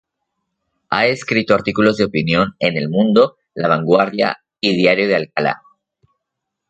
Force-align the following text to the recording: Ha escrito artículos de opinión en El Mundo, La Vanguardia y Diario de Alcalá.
Ha 0.89 1.05
escrito 1.05 1.53
artículos 1.53 1.95
de 1.97 2.05
opinión 2.05 2.55
en 2.57 2.75
El 2.75 2.89
Mundo, 2.89 3.37
La 3.53 3.67
Vanguardia 3.67 4.35
y 4.59 4.75
Diario 4.75 5.07
de 5.07 5.15
Alcalá. 5.15 5.61